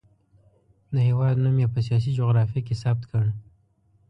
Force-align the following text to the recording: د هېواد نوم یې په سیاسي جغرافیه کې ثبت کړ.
د 0.93 0.95
هېواد 1.07 1.35
نوم 1.43 1.57
یې 1.63 1.67
په 1.73 1.79
سیاسي 1.87 2.11
جغرافیه 2.19 2.61
کې 2.67 2.75
ثبت 2.81 3.03
کړ. 3.11 3.25